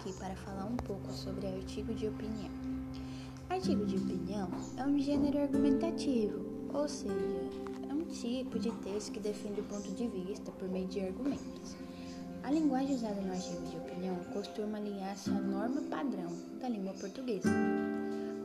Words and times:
aqui 0.00 0.12
para 0.14 0.34
falar 0.34 0.64
um 0.64 0.76
pouco 0.76 1.12
sobre 1.12 1.46
artigo 1.46 1.92
de 1.92 2.08
opinião. 2.08 2.50
Artigo 3.50 3.84
de 3.84 3.96
opinião 3.96 4.48
é 4.78 4.84
um 4.84 4.98
gênero 4.98 5.38
argumentativo, 5.38 6.42
ou 6.72 6.88
seja, 6.88 7.12
é 7.88 7.92
um 7.92 8.04
tipo 8.04 8.58
de 8.58 8.70
texto 8.76 9.12
que 9.12 9.20
defende 9.20 9.60
o 9.60 9.64
ponto 9.64 9.90
de 9.92 10.08
vista 10.08 10.50
por 10.52 10.68
meio 10.70 10.86
de 10.86 11.00
argumentos. 11.00 11.76
A 12.42 12.50
linguagem 12.50 12.96
usada 12.96 13.20
no 13.20 13.30
artigo 13.30 13.62
de 13.66 13.76
opinião 13.76 14.16
costuma 14.32 14.78
alinhar-se 14.78 15.28
à 15.28 15.34
norma 15.34 15.82
padrão 15.82 16.32
da 16.58 16.68
língua 16.68 16.94
portuguesa. 16.94 17.50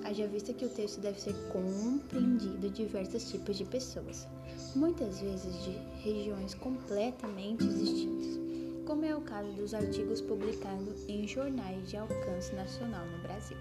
Haja 0.03 0.27
vista 0.27 0.53
que 0.53 0.65
o 0.65 0.69
texto 0.69 0.99
deve 0.99 1.21
ser 1.21 1.33
compreendido 1.53 2.57
de 2.57 2.69
diversos 2.69 3.31
tipos 3.31 3.57
de 3.57 3.63
pessoas, 3.63 4.27
muitas 4.75 5.19
vezes 5.21 5.63
de 5.63 5.71
regiões 6.03 6.53
completamente 6.53 7.65
distintas 7.65 8.44
como 8.85 9.03
é 9.03 9.15
o 9.15 9.21
caso 9.21 9.51
dos 9.53 9.73
artigos 9.73 10.21
publicados 10.21 11.09
em 11.09 11.27
jornais 11.27 11.89
de 11.89 11.97
alcance 11.97 12.53
nacional 12.53 13.05
no 13.07 13.17
Brasil. 13.19 13.57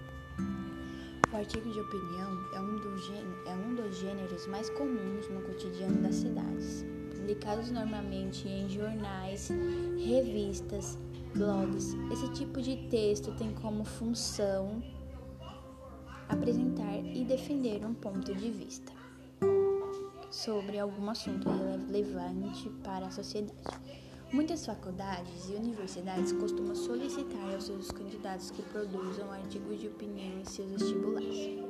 O 1.33 1.35
artigo 1.35 1.69
de 1.71 1.79
opinião 1.79 2.31
é 2.53 2.59
um, 2.59 2.75
dos 2.77 3.11
é 3.47 3.53
um 3.55 3.75
dos 3.75 3.97
gêneros 3.97 4.45
mais 4.47 4.69
comuns 4.69 5.27
no 5.29 5.41
cotidiano 5.41 6.01
das 6.03 6.15
cidades, 6.15 6.85
publicados 7.15 7.71
normalmente 7.71 8.47
em 8.47 8.69
jornais, 8.69 9.49
revistas, 9.97 10.97
blogs. 11.33 11.95
Esse 12.13 12.31
tipo 12.33 12.61
de 12.61 12.77
texto 12.89 13.35
tem 13.35 13.51
como 13.55 13.83
função 13.83 14.81
apresentar 16.29 16.99
e 16.99 17.25
defender 17.25 17.83
um 17.83 17.95
ponto 17.95 18.33
de 18.33 18.51
vista 18.51 18.93
sobre 20.29 20.77
algum 20.77 21.09
assunto 21.09 21.49
relevante 21.49 22.69
para 22.83 23.07
a 23.07 23.11
sociedade. 23.11 24.04
Muitas 24.31 24.65
faculdades 24.65 25.49
e 25.49 25.53
universidades 25.53 26.31
costumam 26.33 26.75
solicitar 26.75 27.53
aos 27.53 27.65
seus 27.65 27.91
candidatos 27.91 28.51
que 28.51 28.61
produzam 28.63 29.31
artigos 29.31 29.79
de 29.79 29.87
opinião 29.87 30.39
em 30.39 30.45
seus 30.45 30.71
vestibulares. 30.71 31.63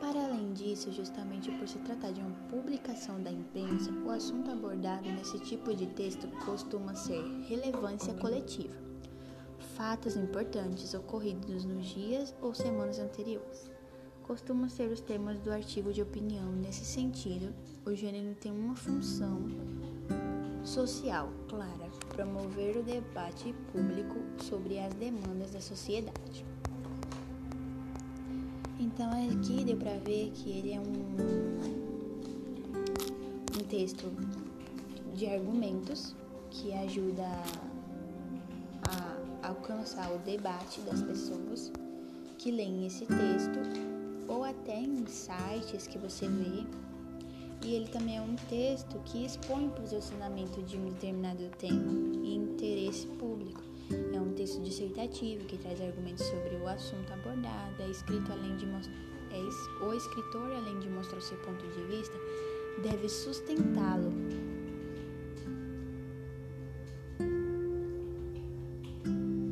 Para 0.00 0.24
além 0.24 0.52
disso, 0.54 0.90
justamente 0.90 1.50
por 1.52 1.68
se 1.68 1.78
tratar 1.80 2.10
de 2.10 2.20
uma 2.20 2.34
publicação 2.48 3.22
da 3.22 3.30
imprensa, 3.30 3.92
o 3.92 4.10
assunto 4.10 4.50
abordado 4.50 5.08
nesse 5.12 5.38
tipo 5.40 5.74
de 5.74 5.86
texto 5.86 6.26
costuma 6.44 6.94
ser 6.94 7.22
relevância 7.48 8.12
coletiva, 8.14 8.74
fatos 9.76 10.16
importantes 10.16 10.94
ocorridos 10.94 11.64
nos 11.64 11.86
dias 11.86 12.34
ou 12.40 12.54
semanas 12.54 12.98
anteriores. 12.98 13.70
Costumam 14.22 14.68
ser 14.68 14.90
os 14.90 15.00
temas 15.00 15.38
do 15.40 15.52
artigo 15.52 15.92
de 15.92 16.02
opinião. 16.02 16.50
Nesse 16.52 16.84
sentido, 16.84 17.54
o 17.84 17.94
gênero 17.94 18.34
tem 18.36 18.50
uma 18.50 18.74
função 18.74 19.42
social 20.64 21.28
clara, 21.48 21.90
promover 22.10 22.76
o 22.76 22.82
debate 22.82 23.54
público 23.72 24.16
sobre 24.38 24.78
as 24.78 24.92
demandas 24.94 25.50
da 25.50 25.60
sociedade. 25.60 26.44
Então 28.78 29.10
aqui 29.30 29.64
deu 29.64 29.76
para 29.76 29.98
ver 29.98 30.30
que 30.32 30.50
ele 30.50 30.72
é 30.72 30.80
um, 30.80 31.16
um 33.58 33.64
texto 33.68 34.10
de 35.14 35.26
argumentos 35.26 36.14
que 36.50 36.72
ajuda 36.72 37.26
a 38.88 39.48
alcançar 39.48 40.12
o 40.12 40.18
debate 40.18 40.80
das 40.82 41.02
pessoas 41.02 41.72
que 42.38 42.50
leem 42.50 42.86
esse 42.86 43.06
texto 43.06 43.58
ou 44.28 44.44
até 44.44 44.78
em 44.80 45.06
sites 45.06 45.86
que 45.86 45.98
você 45.98 46.28
vê 46.28 46.64
e 47.64 47.74
ele 47.74 47.88
também 47.88 48.16
é 48.16 48.20
um 48.20 48.34
texto 48.48 48.98
que 49.04 49.24
expõe 49.24 49.66
o 49.66 49.70
posicionamento 49.70 50.62
de 50.62 50.76
um 50.76 50.86
determinado 50.86 51.48
tema 51.58 51.92
e 52.22 52.34
interesse 52.34 53.06
público. 53.06 53.62
É 54.12 54.20
um 54.20 54.32
texto 54.32 54.60
dissertativo 54.62 55.44
que 55.44 55.58
traz 55.58 55.80
argumentos 55.80 56.24
sobre 56.26 56.56
o 56.56 56.66
assunto 56.66 57.12
abordado, 57.12 57.80
é 57.80 57.88
escrito 57.88 58.32
além 58.32 58.56
de 58.56 58.66
é, 58.66 59.84
o 59.84 59.94
escritor, 59.94 60.50
além 60.52 60.78
de 60.80 60.88
mostrar 60.88 61.20
seu 61.20 61.38
ponto 61.38 61.66
de 61.66 61.82
vista, 61.84 62.14
deve 62.82 63.08
sustentá-lo. 63.08 64.12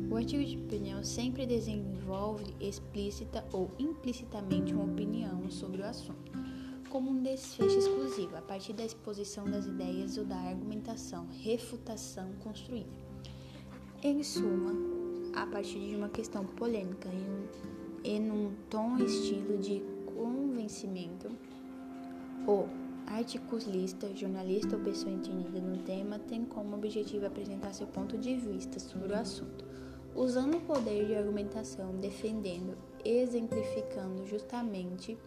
O 0.09 0.15
artigo 0.17 0.43
de 0.43 0.57
opinião 0.57 1.03
sempre 1.03 1.45
desenvolve 1.47 2.53
explícita 2.59 3.43
ou 3.51 3.71
implicitamente 3.79 4.73
uma 4.73 4.83
opinião 4.83 5.49
sobre 5.49 5.81
o 5.81 5.85
assunto 5.85 6.50
como 6.91 7.09
um 7.09 7.23
desfecho 7.23 7.79
exclusivo, 7.79 8.35
a 8.35 8.41
partir 8.41 8.73
da 8.73 8.83
exposição 8.83 9.49
das 9.49 9.65
ideias 9.65 10.17
ou 10.17 10.25
da 10.25 10.35
argumentação, 10.35 11.25
refutação 11.39 12.33
construída. 12.43 12.89
Em 14.03 14.21
suma, 14.21 14.73
a 15.33 15.47
partir 15.47 15.79
de 15.79 15.95
uma 15.95 16.09
questão 16.09 16.45
polêmica 16.45 17.07
e, 18.03 18.19
num 18.19 18.53
tom 18.69 18.97
estilo 18.97 19.57
de 19.57 19.81
convencimento, 20.05 21.29
o 22.45 22.67
articulista, 23.07 24.13
jornalista 24.13 24.75
ou 24.75 24.83
pessoa 24.83 25.13
entendida 25.13 25.61
no 25.61 25.77
tema 25.83 26.19
tem 26.19 26.43
como 26.43 26.75
objetivo 26.75 27.25
apresentar 27.25 27.73
seu 27.73 27.87
ponto 27.87 28.17
de 28.17 28.35
vista 28.35 28.79
sobre 28.79 29.13
o 29.13 29.17
assunto, 29.17 29.63
usando 30.13 30.57
o 30.57 30.61
poder 30.61 31.05
de 31.05 31.15
argumentação, 31.15 31.95
defendendo, 31.95 32.77
exemplificando 33.05 34.25
justamente 34.25 35.17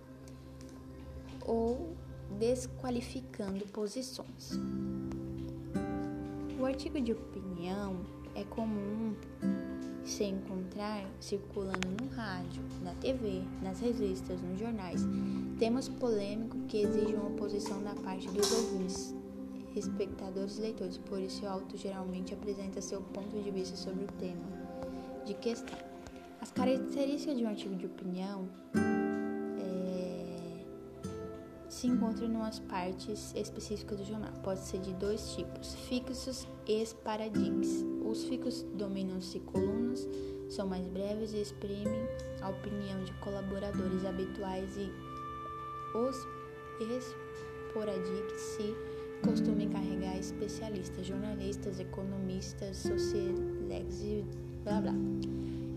desqualificando 2.44 3.64
posições. 3.68 4.50
O 6.60 6.66
artigo 6.66 7.00
de 7.00 7.12
opinião 7.12 7.96
é 8.34 8.44
comum 8.44 9.14
se 10.04 10.24
encontrar 10.24 11.08
circulando 11.20 11.88
no 12.02 12.14
rádio, 12.14 12.62
na 12.82 12.92
TV, 12.96 13.42
nas 13.62 13.80
revistas, 13.80 14.42
nos 14.42 14.58
jornais. 14.58 15.00
Temas 15.58 15.88
polêmicos 15.88 16.60
que 16.68 16.82
exigem 16.82 17.14
uma 17.14 17.28
oposição 17.28 17.82
da 17.82 17.94
parte 17.94 18.28
dos 18.28 18.52
ouvintes, 18.52 19.14
espectadores 19.74 20.58
e 20.58 20.60
leitores. 20.60 20.98
Por 20.98 21.20
isso, 21.20 21.46
o 21.46 21.48
autor 21.48 21.78
geralmente 21.78 22.34
apresenta 22.34 22.82
seu 22.82 23.00
ponto 23.00 23.40
de 23.40 23.50
vista 23.50 23.74
sobre 23.74 24.04
o 24.04 24.08
tema 24.18 24.44
de 25.24 25.32
questão. 25.32 25.78
As 26.42 26.50
características 26.50 27.38
de 27.38 27.44
um 27.44 27.48
artigo 27.48 27.74
de 27.74 27.86
opinião 27.86 28.46
se 31.74 31.88
encontra 31.88 32.24
em 32.24 32.30
umas 32.30 32.60
partes 32.60 33.34
específicas 33.34 33.98
do 33.98 34.04
jornal. 34.04 34.32
Pode 34.44 34.60
ser 34.60 34.78
de 34.78 34.94
dois 34.94 35.34
tipos, 35.34 35.74
fixos 35.88 36.46
e 36.68 36.86
paradigmas. 37.02 37.68
Os 38.08 38.24
fixos 38.24 38.62
dominam-se 38.74 39.40
colunas, 39.40 40.06
são 40.48 40.68
mais 40.68 40.86
breves 40.86 41.32
e 41.32 41.40
exprimem 41.40 42.06
a 42.42 42.50
opinião 42.50 43.02
de 43.02 43.12
colaboradores 43.14 44.04
habituais 44.04 44.76
e 44.76 44.88
os 45.98 46.16
esporádicos 46.80 48.40
se 48.40 48.74
costumam 49.24 49.68
carregar 49.70 50.16
especialistas, 50.16 51.06
jornalistas, 51.06 51.80
economistas, 51.80 52.76
sociólogos 52.76 54.00
e 54.00 54.24
blá 54.62 54.80
blá. 54.80 54.94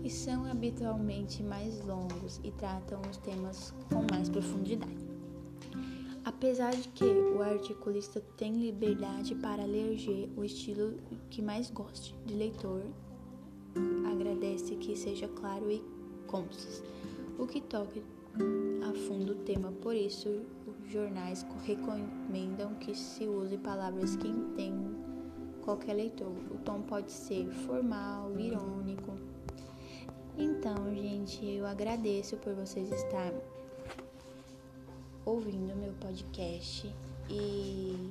E 0.04 0.10
são 0.10 0.44
habitualmente 0.44 1.42
mais 1.42 1.84
longos 1.84 2.40
e 2.44 2.52
tratam 2.52 3.00
os 3.10 3.16
temas 3.16 3.74
com 3.92 4.06
mais 4.12 4.28
profundidade. 4.28 5.07
Apesar 6.38 6.70
de 6.70 6.88
que 6.90 7.04
o 7.04 7.42
articulista 7.42 8.22
tem 8.36 8.52
liberdade 8.52 9.34
para 9.34 9.64
eleger 9.64 10.28
o 10.36 10.44
estilo 10.44 10.94
que 11.28 11.42
mais 11.42 11.68
goste 11.68 12.14
de 12.24 12.34
leitor, 12.34 12.80
agradece 14.08 14.76
que 14.76 14.96
seja 14.96 15.26
claro 15.26 15.68
e 15.68 15.82
conciso, 16.28 16.84
o 17.40 17.44
que 17.44 17.60
toque 17.60 18.00
a 18.88 18.92
fundo 19.08 19.32
o 19.32 19.34
tema, 19.34 19.72
por 19.82 19.96
isso 19.96 20.28
os 20.64 20.92
jornais 20.92 21.44
recomendam 21.66 22.72
que 22.76 22.94
se 22.94 23.26
use 23.26 23.58
palavras 23.58 24.14
que 24.14 24.28
entendam 24.28 24.94
qualquer 25.62 25.94
leitor. 25.94 26.30
O 26.52 26.58
tom 26.58 26.82
pode 26.82 27.10
ser 27.10 27.50
formal, 27.66 28.30
irônico. 28.38 29.18
Então, 30.36 30.94
gente, 30.94 31.44
eu 31.44 31.66
agradeço 31.66 32.36
por 32.36 32.54
vocês 32.54 32.92
estarem 32.92 33.40
ouvindo 35.28 35.76
meu 35.76 35.92
podcast 36.00 36.90
e 37.28 38.10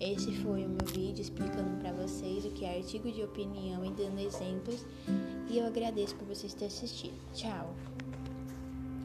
esse 0.00 0.32
foi 0.42 0.64
o 0.64 0.68
meu 0.68 0.86
vídeo 0.92 1.22
explicando 1.22 1.78
para 1.80 1.92
vocês 1.92 2.44
o 2.44 2.50
que 2.50 2.64
é 2.64 2.78
artigo 2.78 3.10
de 3.10 3.22
opinião 3.22 3.84
e 3.84 3.90
dando 3.90 4.18
exemplos. 4.18 4.84
E 5.48 5.58
eu 5.58 5.66
agradeço 5.66 6.16
por 6.16 6.26
vocês 6.26 6.52
terem 6.52 6.68
assistido. 6.68 7.14
Tchau. 7.32 7.72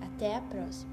Até 0.01 0.35
a 0.35 0.41
próxima. 0.41 0.91